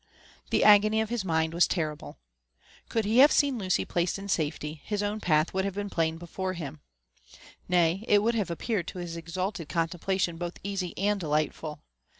The 0.49 0.63
agony 0.63 0.99
of 0.99 1.09
his 1.11 1.23
mind 1.23 1.53
was 1.53 1.67
terrible. 1.67 2.17
Could 2.89 3.05
he 3.05 3.19
have 3.19 3.31
seen 3.31 3.59
Lucy 3.59 3.85
placed 3.85 4.17
in 4.17 4.29
safety, 4.29 4.81
his 4.83 5.03
own 5.03 5.19
path 5.19 5.53
would 5.53 5.63
have 5.63 5.75
been 5.75 5.91
plain 5.91 6.17
before 6.17 6.53
him;— 6.53 6.79
nay, 7.69 8.03
it 8.07 8.23
would 8.23 8.33
have 8.33 8.49
appeared 8.49 8.87
to 8.87 8.97
his 8.97 9.15
exalted 9.15 9.69
contemplation 9.69 10.37
both 10.37 10.57
easy 10.63 10.97
and 10.97 11.19
delightful. 11.19 11.83